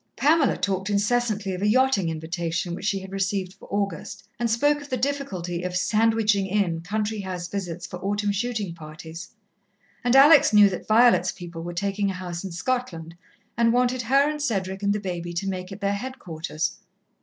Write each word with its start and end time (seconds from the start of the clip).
Pamela 0.15 0.57
talked 0.57 0.89
incessantly 0.89 1.53
of 1.53 1.61
a 1.61 1.67
yachting 1.67 2.09
invitation 2.09 2.73
which 2.73 2.85
she 2.85 2.97
had 3.01 3.11
received 3.11 3.53
for 3.53 3.67
August, 3.71 4.27
and 4.39 4.49
spoke 4.49 4.81
of 4.81 4.89
the 4.89 4.97
difficulty 4.97 5.61
of 5.61 5.75
"sandwiching 5.77 6.47
in" 6.47 6.81
country 6.81 7.19
house 7.21 7.47
visits 7.47 7.85
for 7.85 7.99
autumn 7.99 8.31
shooting 8.31 8.73
parties, 8.73 9.29
and 10.03 10.15
Alex 10.15 10.53
knew 10.53 10.69
that 10.71 10.87
Violet's 10.87 11.31
people 11.31 11.61
were 11.61 11.71
taking 11.71 12.09
a 12.09 12.15
house 12.15 12.43
in 12.43 12.51
Scotland, 12.51 13.15
and 13.55 13.73
wanted 13.73 14.01
her 14.01 14.27
and 14.27 14.41
Cedric 14.41 14.81
and 14.81 14.91
the 14.91 14.99
baby 14.99 15.33
to 15.33 15.47
make 15.47 15.71
it 15.71 15.81
their 15.81 15.93
headquarters. 15.93 16.77